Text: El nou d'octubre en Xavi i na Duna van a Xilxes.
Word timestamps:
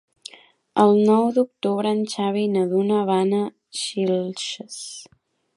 El 0.83 0.93
nou 1.09 1.27
d'octubre 1.35 1.91
en 1.97 2.01
Xavi 2.15 2.47
i 2.47 2.49
na 2.55 2.65
Duna 2.73 3.05
van 3.13 3.39
a 3.41 3.45
Xilxes. 3.83 4.83